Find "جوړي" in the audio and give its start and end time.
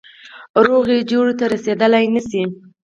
1.11-1.33